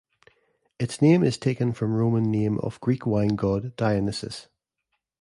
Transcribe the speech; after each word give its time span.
Its 0.79 0.99
name 0.99 1.21
is 1.21 1.37
taken 1.37 1.73
from 1.73 1.93
Roman 1.93 2.23
name 2.31 2.57
of 2.63 2.73
the 2.73 2.79
Greek 2.79 3.05
wine 3.05 3.35
god 3.35 3.75
Dionysus. 3.75 4.47